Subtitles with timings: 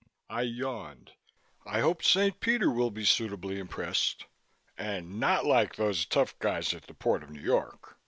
[0.31, 1.11] I yawned.
[1.63, 4.25] "I hope Saint Peter will be suitably impressed
[4.75, 7.99] and not like those tough guys at the Port of New York.